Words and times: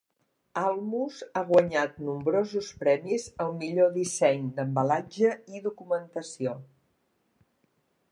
Almus 0.59 1.17
ha 1.33 1.41
guanyat 1.49 1.99
nombrosos 2.07 2.69
premis 2.79 3.25
al 3.45 3.53
millor 3.59 3.91
disseny 3.97 4.47
d'embalatge 4.55 5.35
i 5.59 5.63
documentació. 5.67 6.55